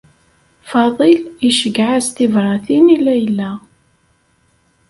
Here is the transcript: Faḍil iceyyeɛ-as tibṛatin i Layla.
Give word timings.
Faḍil 0.69 1.21
iceyyeɛ-as 1.49 2.07
tibṛatin 2.09 2.85
i 2.95 2.97
Layla. 3.05 3.51